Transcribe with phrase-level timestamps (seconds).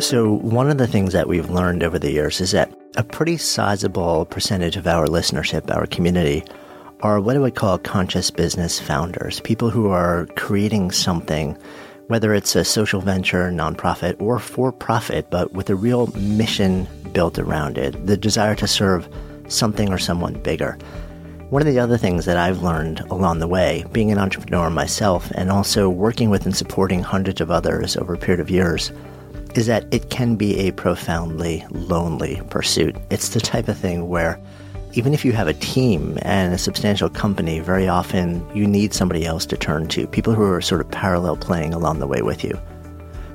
[0.00, 3.36] So, one of the things that we've learned over the years is that a pretty
[3.36, 6.42] sizable percentage of our listenership, our community,
[7.00, 11.56] are what I would call conscious business founders, people who are creating something,
[12.06, 17.38] whether it's a social venture, nonprofit, or for profit, but with a real mission built
[17.38, 19.06] around it, the desire to serve
[19.48, 20.78] something or someone bigger.
[21.50, 25.30] One of the other things that I've learned along the way, being an entrepreneur myself
[25.34, 28.92] and also working with and supporting hundreds of others over a period of years,
[29.54, 32.96] is that it can be a profoundly lonely pursuit.
[33.10, 34.40] It's the type of thing where
[34.92, 39.24] even if you have a team and a substantial company, very often you need somebody
[39.24, 42.42] else to turn to, people who are sort of parallel playing along the way with
[42.42, 42.58] you.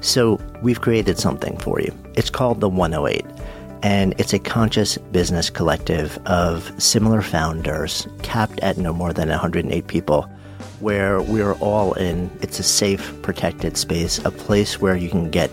[0.02, 1.94] So we've created something for you.
[2.16, 3.26] It's called the 108,
[3.84, 9.88] and it's a conscious business collective of similar founders, capped at no more than 108
[9.88, 10.24] people,
[10.82, 12.30] where we're all in.
[12.42, 15.50] It's a safe, protected space, a place where you can get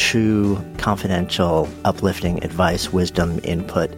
[0.00, 3.94] true, confidential, uplifting advice, wisdom, input,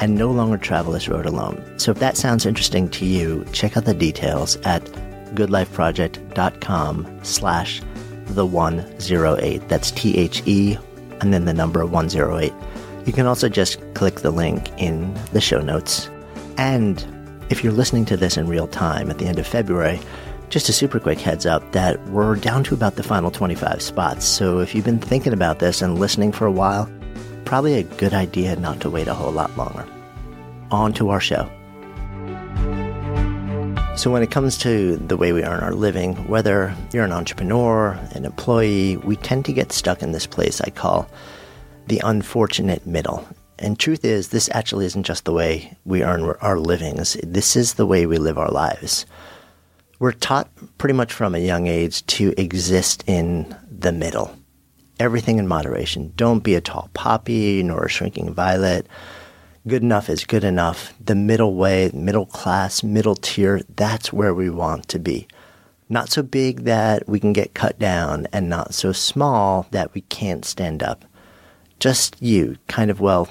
[0.00, 1.62] and no longer travel this road alone.
[1.78, 4.82] So if that sounds interesting to you, check out the details at
[5.34, 7.82] goodlifeproject.com slash
[8.28, 9.68] the 108.
[9.68, 10.78] That's T-H-E
[11.20, 12.52] and then the number 108.
[13.06, 16.08] You can also just click the link in the show notes.
[16.56, 17.06] And
[17.50, 20.00] if you're listening to this in real time at the end of February,
[20.52, 24.26] just a super quick heads up that we're down to about the final 25 spots.
[24.26, 26.92] So if you've been thinking about this and listening for a while,
[27.46, 29.86] probably a good idea not to wait a whole lot longer.
[30.70, 31.50] On to our show.
[33.96, 37.90] So, when it comes to the way we earn our living, whether you're an entrepreneur,
[38.12, 41.08] an employee, we tend to get stuck in this place I call
[41.88, 43.26] the unfortunate middle.
[43.58, 47.74] And truth is, this actually isn't just the way we earn our livings, this is
[47.74, 49.04] the way we live our lives
[50.02, 54.36] we're taught pretty much from a young age to exist in the middle.
[54.98, 56.12] Everything in moderation.
[56.16, 58.88] Don't be a tall poppy nor a shrinking violet.
[59.64, 60.92] Good enough is good enough.
[60.98, 65.28] The middle way, middle class, middle tier, that's where we want to be.
[65.88, 70.00] Not so big that we can get cut down, and not so small that we
[70.00, 71.04] can't stand up.
[71.78, 73.28] Just you, kind of, well,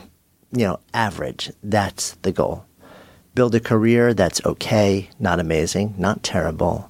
[0.53, 1.51] you know, average.
[1.61, 2.65] That's the goal
[3.35, 6.89] build a career that's okay, not amazing, not terrible,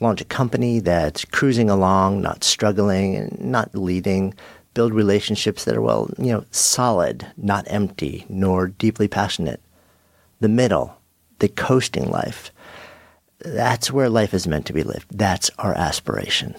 [0.00, 4.34] launch a company that's cruising along, not struggling, not leading,
[4.74, 9.60] build relationships that are, well, you know, solid, not empty, nor deeply passionate.
[10.40, 10.96] The middle,
[11.40, 12.52] the coasting life,
[13.40, 15.06] that's where life is meant to be lived.
[15.10, 16.54] That's our aspiration.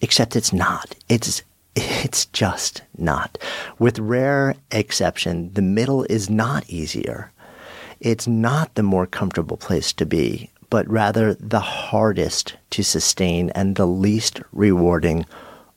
[0.00, 0.94] Except it's not.
[1.08, 1.42] It's
[1.76, 3.38] it's just not.
[3.78, 7.32] With rare exception, the middle is not easier
[8.00, 13.76] it's not the more comfortable place to be, but rather the hardest to sustain and
[13.76, 15.26] the least rewarding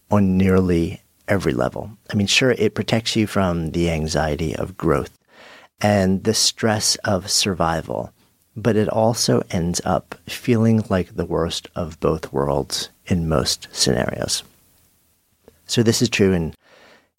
[0.10, 1.92] on nearly every level.
[2.12, 5.18] I mean, sure, it protects you from the anxiety of growth
[5.82, 8.12] and the stress of survival,
[8.56, 14.44] but it also ends up feeling like the worst of both worlds in most scenarios.
[15.66, 16.54] So this is true in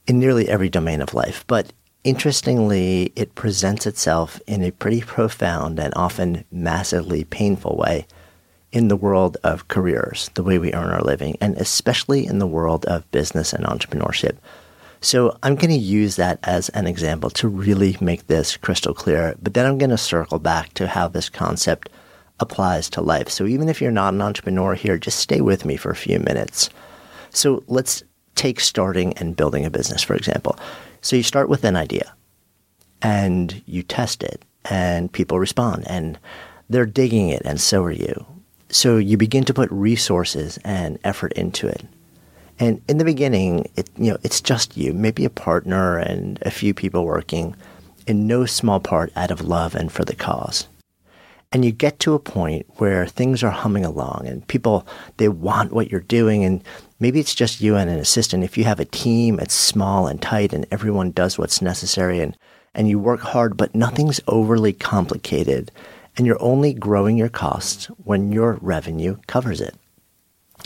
[0.07, 1.73] in nearly every domain of life, but
[2.05, 8.07] Interestingly, it presents itself in a pretty profound and often massively painful way
[8.73, 12.47] in the world of careers, the way we earn our living, and especially in the
[12.47, 14.37] world of business and entrepreneurship.
[15.01, 19.35] So I'm going to use that as an example to really make this crystal clear,
[19.43, 21.89] but then I'm going to circle back to how this concept
[22.39, 23.31] applies to life.
[23.31, 26.19] So even if you're not an entrepreneur here, just stay with me for a few
[26.19, 26.69] minutes.
[27.31, 28.03] So let's
[28.35, 30.59] take starting and building a business, for example.
[31.05, 32.15] So you start with an idea
[33.03, 36.19] and you test it and people respond and
[36.71, 38.25] they're digging it and so are you.
[38.71, 41.85] So you begin to put resources and effort into it.
[42.59, 46.51] And in the beginning, it, you know, it's just you, maybe a partner and a
[46.51, 47.55] few people working,
[48.07, 50.69] in no small part out of love and for the cause.
[51.55, 55.73] And you get to a point where things are humming along and people, they want
[55.73, 56.63] what you're doing and
[57.05, 58.45] Maybe it's just you and an assistant.
[58.45, 62.35] If you have a team, it's small and tight and everyone does what's necessary and,
[62.75, 65.71] and you work hard, but nothing's overly complicated
[66.17, 69.75] and you're only growing your costs when your revenue covers it.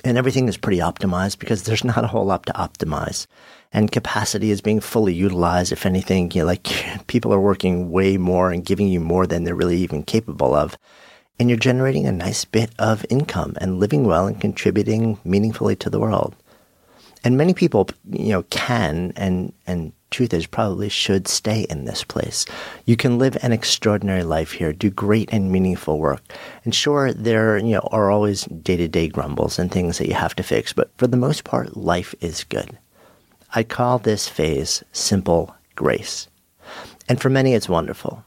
[0.05, 3.27] And everything is pretty optimized because there's not a whole lot to optimize.
[3.73, 5.73] And capacity is being fully utilized.
[5.73, 6.67] If anything, you know, like
[7.07, 10.79] people are working way more and giving you more than they're really even capable of
[11.39, 15.91] and you're generating a nice bit of income and living well and contributing meaningfully to
[15.91, 16.35] the world.
[17.25, 22.03] And many people, you know, can and and truth is probably should stay in this
[22.03, 22.47] place.
[22.87, 26.23] You can live an extraordinary life here, do great and meaningful work.
[26.65, 30.15] And sure, there you know are always day to day grumbles and things that you
[30.15, 32.79] have to fix, but for the most part, life is good.
[33.55, 36.29] I call this phase simple grace.
[37.09, 38.25] And for many, it's wonderful.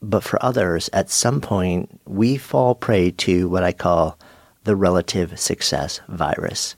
[0.00, 4.18] But for others, at some point, we fall prey to what I call
[4.64, 6.76] the relative success virus.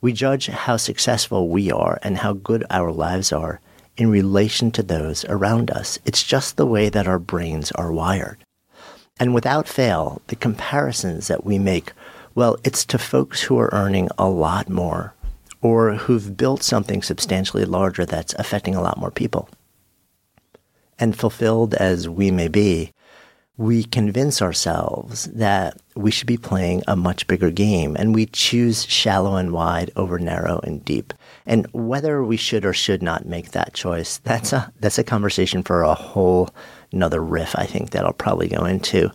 [0.00, 3.60] We judge how successful we are and how good our lives are
[3.96, 5.98] in relation to those around us.
[6.04, 8.38] It's just the way that our brains are wired.
[9.18, 11.92] And without fail, the comparisons that we make,
[12.34, 15.14] well, it's to folks who are earning a lot more
[15.66, 19.48] or who've built something substantially larger that's affecting a lot more people.
[20.96, 22.92] And fulfilled as we may be,
[23.56, 28.84] we convince ourselves that we should be playing a much bigger game and we choose
[28.84, 31.12] shallow and wide over narrow and deep.
[31.46, 35.64] And whether we should or should not make that choice, that's a, that's a conversation
[35.64, 36.48] for a whole
[36.92, 39.10] another riff I think that I'll probably go into.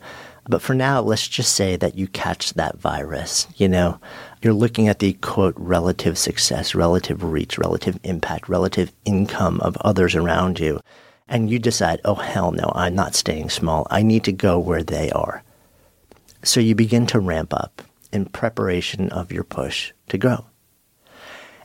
[0.52, 3.48] But for now, let's just say that you catch that virus.
[3.56, 4.00] You know,
[4.42, 10.14] you're looking at the quote, relative success, relative reach, relative impact, relative income of others
[10.14, 10.80] around you
[11.32, 13.88] and you decide, oh, hell no, I'm not staying small.
[13.90, 15.42] I need to go where they are.
[16.44, 17.82] So you begin to ramp up
[18.12, 20.46] in preparation of your push to grow.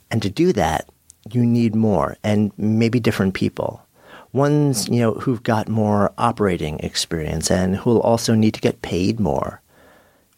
[0.09, 0.89] And to do that,
[1.33, 3.85] you need more and maybe different people.
[4.37, 9.19] Ones, you know, who've got more operating experience and who'll also need to get paid
[9.19, 9.63] more.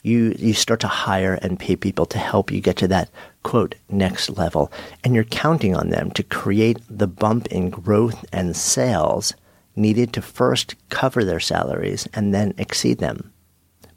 [0.05, 3.11] You you start to hire and pay people to help you get to that
[3.43, 4.71] quote next level.
[5.03, 9.35] And you're counting on them to create the bump in growth and sales
[9.75, 13.33] needed to first cover their salaries and then exceed them.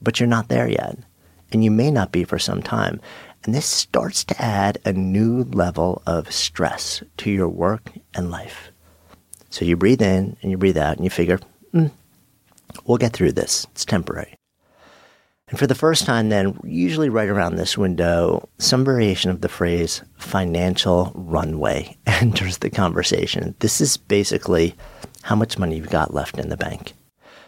[0.02, 0.98] But you're not there yet.
[1.52, 3.00] And you may not be for some time.
[3.44, 8.71] And this starts to add a new level of stress to your work and life
[9.52, 11.40] so you breathe in and you breathe out and you figure
[11.74, 11.92] mm,
[12.86, 14.36] we'll get through this it's temporary
[15.52, 19.50] and for the first time, then, usually right around this window, some variation of the
[19.50, 23.54] phrase financial runway enters the conversation.
[23.60, 24.76] This is basically
[25.24, 26.94] how much money you've got left in the bank.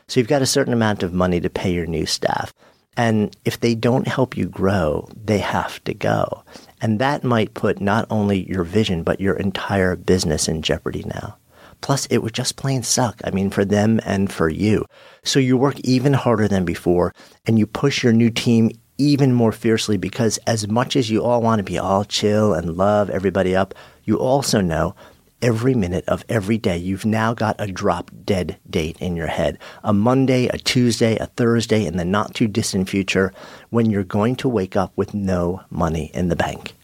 [0.09, 2.53] So you've got a certain amount of money to pay your new staff.
[2.97, 6.43] And if they don't help you grow, they have to go.
[6.81, 11.37] And that might put not only your vision, but your entire business in jeopardy now.
[11.83, 13.19] Plus, it would just plain suck.
[13.25, 14.85] I mean, for them and for you.
[15.23, 17.13] So you work even harder than before
[17.45, 21.41] and you push your new team even more fiercely because as much as you all
[21.41, 23.73] want to be all chill and love everybody up,
[24.05, 24.95] you also know
[25.41, 29.59] every minute of every day you've now got a drop dead date in your head.
[29.83, 33.33] A Monday, a Tuesday, a Thursday in the not too distant future
[33.71, 36.75] when you're going to wake up with no money in the bank.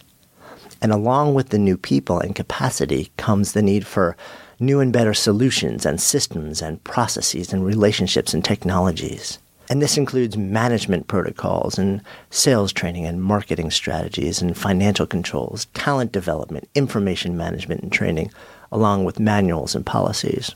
[0.81, 4.15] And along with the new people and capacity comes the need for
[4.59, 9.39] new and better solutions and systems and processes and relationships and technologies.
[9.69, 16.11] And this includes management protocols and sales training and marketing strategies and financial controls, talent
[16.11, 18.31] development, information management and training,
[18.71, 20.55] along with manuals and policies.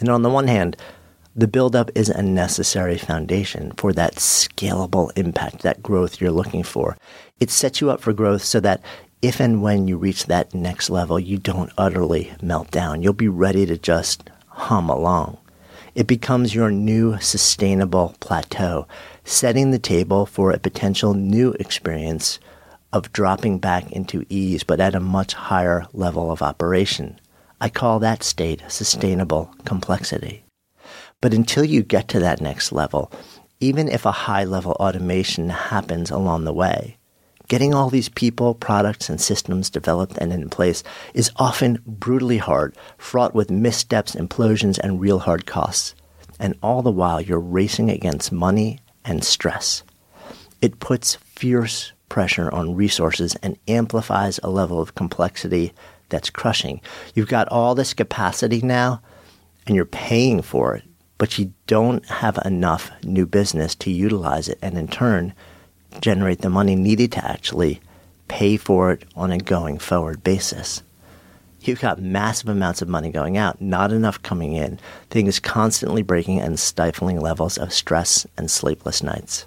[0.00, 0.76] And on the one hand,
[1.38, 6.96] the buildup is a necessary foundation for that scalable impact, that growth you're looking for.
[7.38, 8.82] It sets you up for growth so that
[9.22, 13.04] if and when you reach that next level, you don't utterly melt down.
[13.04, 15.38] You'll be ready to just hum along.
[15.94, 18.88] It becomes your new sustainable plateau,
[19.22, 22.40] setting the table for a potential new experience
[22.92, 27.20] of dropping back into ease, but at a much higher level of operation.
[27.60, 30.42] I call that state sustainable complexity.
[31.20, 33.12] But until you get to that next level,
[33.60, 36.98] even if a high level automation happens along the way,
[37.48, 40.84] Getting all these people, products, and systems developed and in place
[41.14, 45.94] is often brutally hard, fraught with missteps, implosions, and real hard costs.
[46.38, 49.82] And all the while, you're racing against money and stress.
[50.60, 55.72] It puts fierce pressure on resources and amplifies a level of complexity
[56.10, 56.82] that's crushing.
[57.14, 59.00] You've got all this capacity now,
[59.66, 60.84] and you're paying for it,
[61.18, 64.58] but you don't have enough new business to utilize it.
[64.62, 65.34] And in turn,
[66.00, 67.80] generate the money needed to actually
[68.28, 70.82] pay for it on a going forward basis.
[71.60, 74.78] You've got massive amounts of money going out, not enough coming in,
[75.10, 79.44] things constantly breaking and stifling levels of stress and sleepless nights.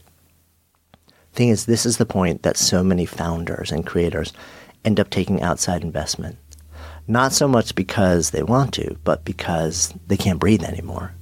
[1.34, 4.34] Thing is, this is the point that so many founders and creators
[4.84, 6.38] end up taking outside investment.
[7.08, 11.14] Not so much because they want to, but because they can't breathe anymore.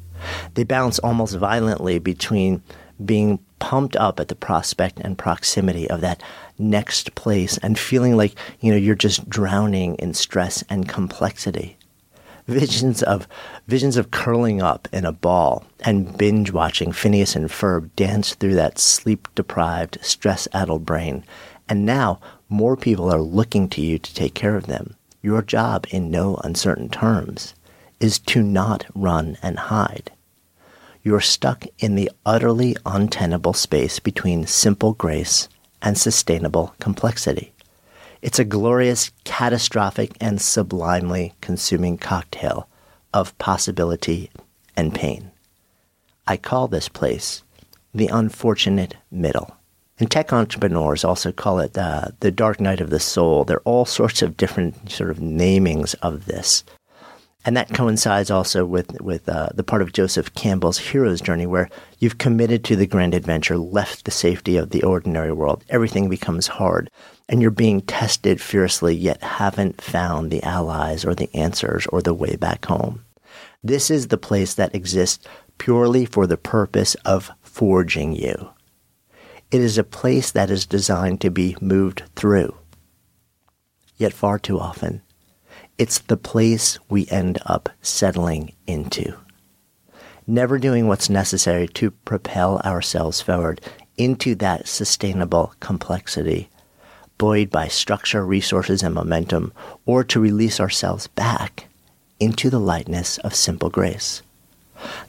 [0.54, 2.62] They bounce almost violently between
[3.04, 6.22] being pumped up at the prospect and proximity of that
[6.58, 11.78] next place and feeling like, you know, you're just drowning in stress and complexity.
[12.48, 13.28] Visions of
[13.68, 18.56] visions of curling up in a ball and binge watching Phineas and Ferb dance through
[18.56, 21.24] that sleep deprived, stress addled brain.
[21.68, 24.96] And now more people are looking to you to take care of them.
[25.22, 27.54] Your job, in no uncertain terms,
[28.00, 30.12] is to not run and hide.
[31.04, 35.48] You're stuck in the utterly untenable space between simple grace
[35.82, 37.54] and sustainable complexity.
[38.22, 42.68] It's a glorious, catastrophic, and sublimely consuming cocktail
[43.14, 44.30] of possibility
[44.76, 45.32] and pain.
[46.28, 47.44] I call this place
[47.94, 49.56] the unfortunate middle.
[50.00, 53.44] And tech entrepreneurs also call it uh, the dark night of the soul.
[53.44, 56.64] There are all sorts of different sort of namings of this.
[57.50, 61.68] And that coincides also with, with uh, the part of Joseph Campbell's hero's journey, where
[61.98, 65.66] you've committed to the grand adventure, left the safety of the ordinary world.
[65.68, 66.92] Everything becomes hard,
[67.28, 72.14] and you're being tested fiercely, yet haven't found the allies or the answers or the
[72.14, 73.04] way back home.
[73.64, 75.28] This is the place that exists
[75.58, 78.52] purely for the purpose of forging you.
[79.50, 82.56] It is a place that is designed to be moved through.
[83.98, 85.02] Yet far too often,
[85.80, 89.18] it's the place we end up settling into.
[90.28, 93.62] Never doing what's necessary to propel ourselves forward
[93.98, 96.50] into that sustainable complexity,
[97.18, 99.54] buoyed by structure, resources, and momentum,
[99.86, 101.68] or to release ourselves back
[102.20, 104.22] into the lightness of simple grace.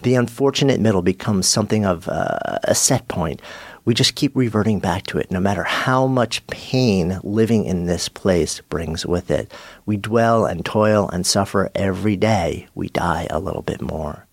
[0.03, 3.43] The unfortunate middle becomes something of uh, a set point
[3.85, 8.09] we just keep reverting back to it, no matter how much pain living in this
[8.09, 9.53] place brings with it.
[9.87, 12.69] We dwell and toil and suffer every day.
[12.75, 14.27] We die a little bit more.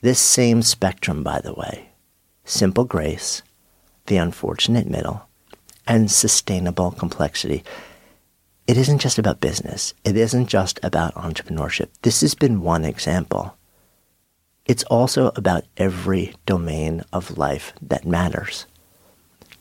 [0.00, 1.88] This same spectrum, by the way
[2.44, 3.42] simple grace,
[4.06, 5.28] the unfortunate middle,
[5.86, 7.62] and sustainable complexity.
[8.66, 9.94] It isn't just about business.
[10.04, 11.88] It isn't just about entrepreneurship.
[12.02, 13.56] This has been one example.
[14.66, 18.66] It's also about every domain of life that matters.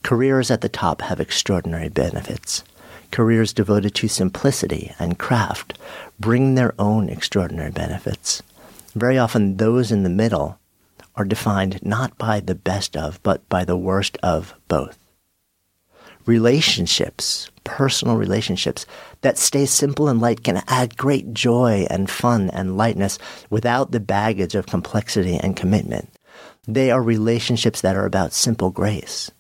[0.04, 2.64] Careers at the top have extraordinary benefits.
[3.12, 5.78] Careers devoted to simplicity and craft
[6.20, 8.42] bring their own extraordinary benefits.
[8.96, 10.58] Very often, those in the middle
[11.16, 14.98] are defined not by the best of, but by the worst of both.
[16.26, 18.86] Relationships, personal relationships
[19.22, 24.00] that stay simple and light can add great joy and fun and lightness without the
[24.00, 26.10] baggage of complexity and commitment.
[26.68, 29.32] They are relationships that are about simple grace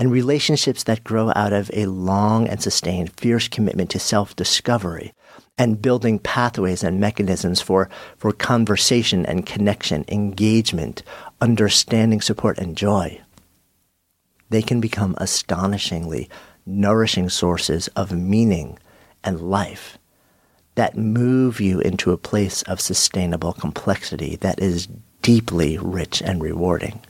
[0.00, 5.12] and relationships that grow out of a long and sustained fierce commitment to self-discovery
[5.58, 11.02] and building pathways and mechanisms for, for conversation and connection, engagement,
[11.42, 13.20] understanding, support, and joy.
[14.48, 16.30] They can become astonishingly
[16.64, 18.78] nourishing sources of meaning
[19.22, 19.98] and life
[20.76, 24.88] that move you into a place of sustainable complexity that is
[25.20, 27.02] deeply rich and rewarding.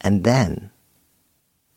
[0.00, 0.70] And then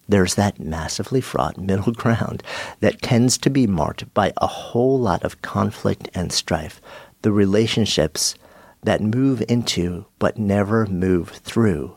[0.09, 2.43] there's that massively fraught middle ground
[2.81, 6.81] that tends to be marked by a whole lot of conflict and strife.
[7.21, 8.35] The relationships
[8.83, 11.95] that move into but never move through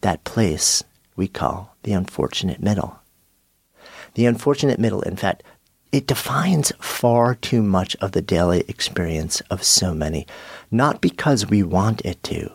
[0.00, 0.82] that place
[1.14, 2.98] we call the unfortunate middle.
[4.14, 5.42] The unfortunate middle, in fact,
[5.90, 10.26] it defines far too much of the daily experience of so many,
[10.70, 12.50] not because we want it to,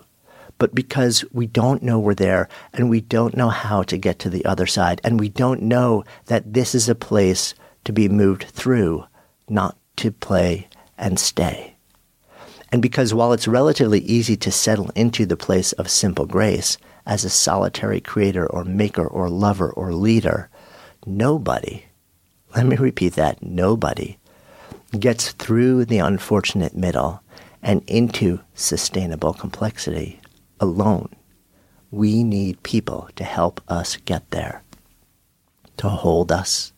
[0.57, 4.29] but because we don't know we're there and we don't know how to get to
[4.29, 8.43] the other side and we don't know that this is a place to be moved
[8.43, 9.05] through,
[9.49, 11.75] not to play and stay.
[12.71, 17.23] And because while it's relatively easy to settle into the place of simple grace as
[17.23, 20.49] a solitary creator or maker or lover or leader,
[21.05, 21.85] nobody,
[22.55, 24.17] let me repeat that, nobody
[24.99, 27.21] gets through the unfortunate middle
[27.61, 30.19] and into sustainable complexity
[30.59, 31.09] alone.
[31.91, 34.63] We need people to help us get there,
[35.77, 36.73] to hold us,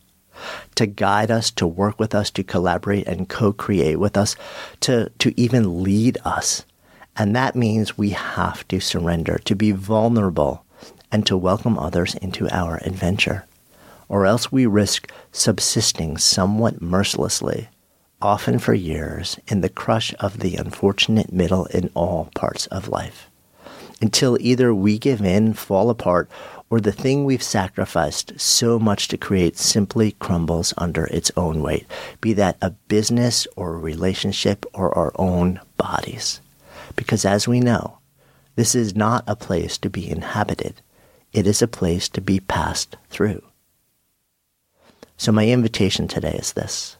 [0.76, 4.36] to guide us, to work with us, to collaborate and co-create with us,
[4.80, 6.64] to, to even lead us.
[7.16, 10.64] And that means we have to surrender, to be vulnerable,
[11.10, 13.46] and to welcome others into our adventure.
[14.08, 17.68] Or else we risk subsisting somewhat mercilessly,
[18.22, 23.29] often for years, in the crush of the unfortunate middle in all parts of life
[24.00, 26.30] until either we give in, fall apart,
[26.70, 31.86] or the thing we've sacrificed so much to create simply crumbles under its own weight,
[32.20, 36.40] be that a business or a relationship or our own bodies.
[36.94, 37.98] Because as we know,
[38.54, 40.80] this is not a place to be inhabited.
[41.32, 43.42] It is a place to be passed through.
[45.16, 46.96] So my invitation today is this.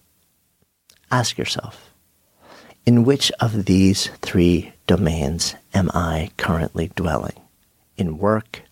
[1.10, 1.89] Ask yourself,
[2.86, 7.40] in which of these three domains am I currently dwelling?
[7.96, 8.62] In work,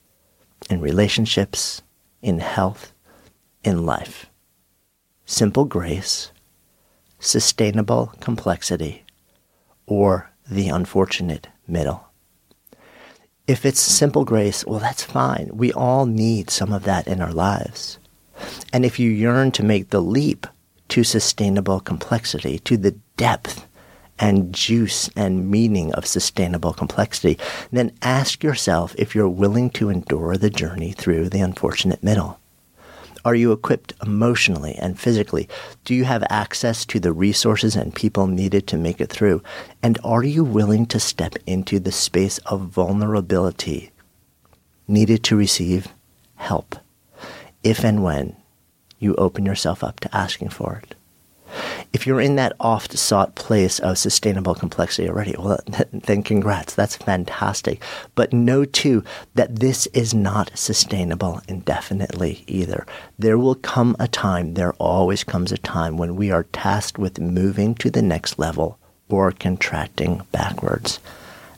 [0.70, 1.82] in relationships,
[2.22, 2.92] in health,
[3.62, 4.26] in life.
[5.28, 6.32] simple grace,
[7.18, 9.04] sustainable complexity,
[9.86, 12.08] or the unfortunate middle.
[13.46, 15.50] If it's simple grace, well, that's fine.
[15.52, 17.98] We all need some of that in our lives.
[18.72, 20.46] And if you yearn to make the leap
[20.88, 23.67] to sustainable complexity, to the depth
[24.18, 27.38] and juice and meaning of sustainable complexity,
[27.70, 32.38] then ask yourself if you're willing to endure the journey through the unfortunate middle.
[33.24, 35.48] Are you equipped emotionally and physically?
[35.84, 39.42] Do you have access to the resources and people needed to make it through?
[39.82, 43.90] And are you willing to step into the space of vulnerability
[44.86, 45.88] needed to receive
[46.36, 46.76] help
[47.62, 48.36] if and when
[48.98, 50.94] you open yourself up to asking for it?
[51.92, 55.58] If you're in that oft sought place of sustainable complexity already, well,
[55.92, 56.74] then congrats.
[56.74, 57.82] That's fantastic.
[58.14, 59.04] But know too
[59.34, 62.86] that this is not sustainable indefinitely either.
[63.18, 67.18] There will come a time, there always comes a time when we are tasked with
[67.20, 68.78] moving to the next level
[69.08, 71.00] or contracting backwards.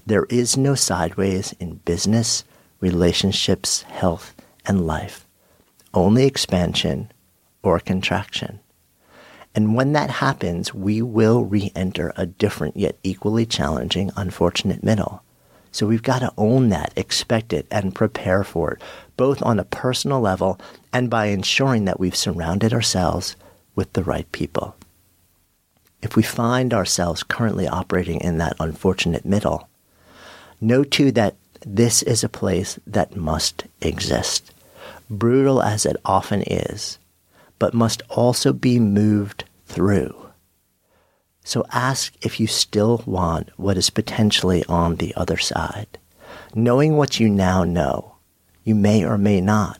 [0.06, 2.44] There is no sideways in business,
[2.80, 4.34] relationships, health,
[4.64, 5.26] and life.
[5.92, 7.10] Only expansion
[7.62, 8.60] or contraction.
[9.54, 15.22] And when that happens, we will re enter a different yet equally challenging, unfortunate middle.
[15.72, 18.82] So we've got to own that, expect it, and prepare for it,
[19.16, 20.60] both on a personal level
[20.92, 23.36] and by ensuring that we've surrounded ourselves
[23.74, 24.74] with the right people.
[26.02, 29.68] If we find ourselves currently operating in that unfortunate middle,
[30.60, 34.52] know too that this is a place that must exist.
[35.08, 36.98] Brutal as it often is,
[37.60, 40.16] but must also be moved through.
[41.44, 45.98] So ask if you still want what is potentially on the other side.
[46.54, 48.16] Knowing what you now know,
[48.64, 49.78] you may or may not.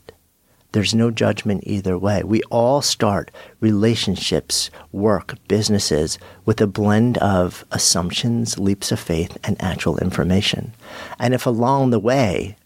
[0.72, 2.22] There's no judgment either way.
[2.22, 9.60] We all start relationships, work, businesses with a blend of assumptions, leaps of faith, and
[9.60, 10.72] actual information.
[11.18, 12.56] And if along the way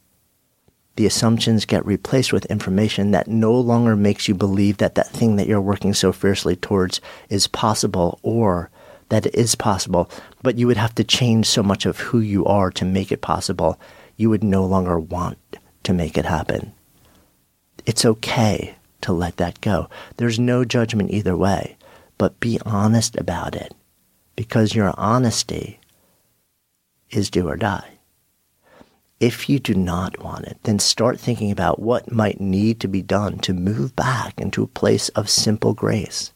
[0.97, 5.37] the assumptions get replaced with information that no longer makes you believe that that thing
[5.37, 8.71] that you're working so fiercely towards is possible or
[9.09, 10.11] that it is possible,
[10.43, 13.21] but you would have to change so much of who you are to make it
[13.21, 13.79] possible,
[14.17, 15.39] you would no longer want
[15.83, 16.73] to make it happen.
[17.87, 19.89] It's okay to let that go.
[20.17, 21.77] There's no judgment either way,
[22.17, 23.75] but be honest about it
[24.37, 25.79] because your honesty
[27.11, 27.94] is do or die.
[29.25, 33.01] If you do not want it, then start thinking about what might need to be
[33.01, 36.35] done to move back into a place of simple grace.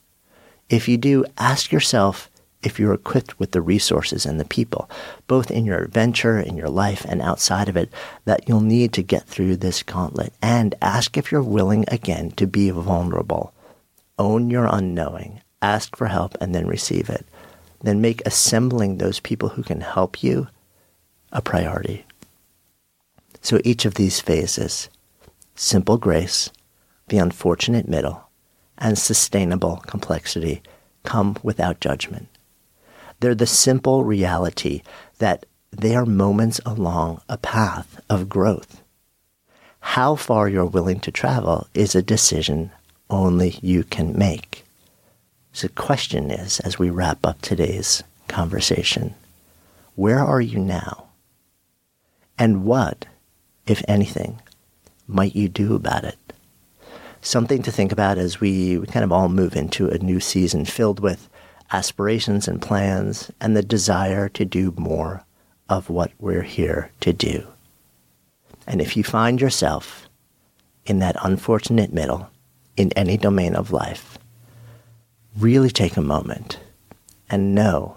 [0.70, 2.30] If you do, ask yourself
[2.62, 4.88] if you're equipped with the resources and the people,
[5.26, 7.92] both in your adventure, in your life, and outside of it,
[8.24, 10.32] that you'll need to get through this gauntlet.
[10.40, 13.52] And ask if you're willing again to be vulnerable.
[14.18, 17.26] Own your unknowing, ask for help, and then receive it.
[17.82, 20.48] Then make assembling those people who can help you
[21.30, 22.06] a priority.
[23.48, 24.90] So each of these phases
[25.54, 26.50] simple grace,
[27.08, 28.28] the unfortunate middle,
[28.76, 30.62] and sustainable complexity
[31.02, 32.28] come without judgment.
[33.20, 34.82] They're the simple reality
[35.16, 38.82] that they are moments along a path of growth.
[39.80, 42.70] How far you're willing to travel is a decision
[43.08, 44.66] only you can make.
[45.54, 49.14] So the question is, as we wrap up today's conversation,
[49.94, 51.06] where are you now?
[52.38, 53.06] And what
[53.68, 54.40] if anything,
[55.06, 56.18] might you do about it?
[57.20, 61.00] Something to think about as we, kind of all move into a new season filled
[61.00, 61.28] with
[61.72, 65.24] aspirations and plans and the desire to do more
[65.68, 67.46] of what we're here to do.
[68.66, 70.08] And if you find yourself
[70.86, 72.30] in that unfortunate middle
[72.76, 74.18] in any domain of life,
[75.36, 76.58] really take a moment
[77.28, 77.96] and know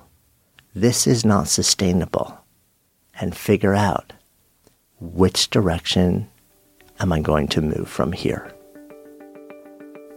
[0.75, 2.37] this is not sustainable
[3.19, 4.13] and figure out
[5.01, 6.29] which direction
[6.99, 8.53] am I going to move from here?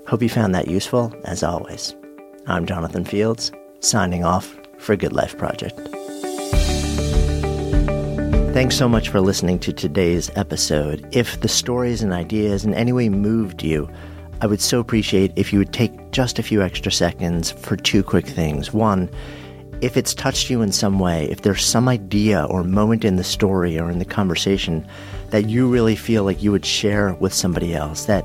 [0.07, 1.95] Hope you found that useful, as always.
[2.47, 5.81] I'm Jonathan Fields, signing off for Good Life Project.
[8.53, 11.09] Thanks so much for listening to today's episode.
[11.13, 13.89] If the stories and ideas in any way moved you,
[14.43, 18.03] I would so appreciate if you would take just a few extra seconds for two
[18.03, 18.75] quick things.
[18.75, 19.09] One,
[19.85, 23.25] if it's touched you in some way, if there's some idea or moment in the
[23.25, 24.87] story or in the conversation
[25.29, 28.25] that you really feel like you would share with somebody else, that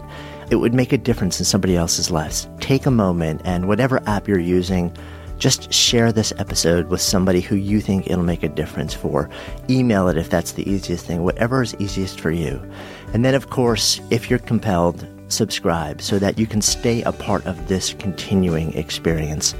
[0.50, 4.26] it would make a difference in somebody else's lives, take a moment and whatever app
[4.26, 4.96] you're using,
[5.38, 9.30] just share this episode with somebody who you think it'll make a difference for.
[9.70, 12.62] Email it if that's the easiest thing, whatever is easiest for you.
[13.14, 17.46] And then, of course, if you're compelled, subscribe so that you can stay a part
[17.46, 19.56] of this continuing experience.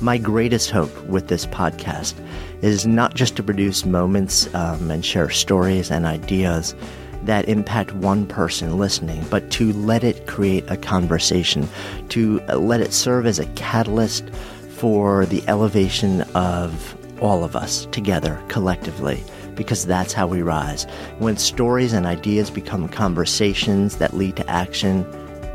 [0.00, 2.14] My greatest hope with this podcast
[2.62, 6.74] is not just to produce moments um, and share stories and ideas
[7.22, 11.68] that impact one person listening, but to let it create a conversation,
[12.10, 14.28] to let it serve as a catalyst
[14.68, 19.22] for the elevation of all of us together collectively
[19.54, 20.84] because that's how we rise.
[21.18, 25.06] When stories and ideas become conversations that lead to action,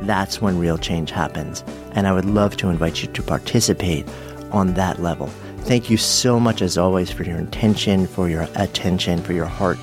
[0.02, 1.63] that's when real change happens.
[1.91, 4.08] And I would love to invite you to participate
[4.51, 5.27] on that level.
[5.59, 9.77] Thank you so much, as always, for your intention, for your attention, for your heart.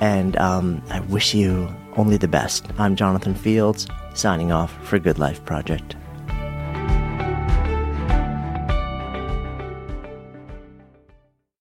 [0.00, 2.66] And um, I wish you only the best.
[2.78, 5.96] I'm Jonathan Fields, signing off for Good Life Project.